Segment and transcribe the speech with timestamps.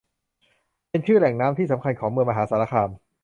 [0.89, 2.89] เป็นชื่อแหล่งน้ำที่สำคัญของเมืองมหาสารคาม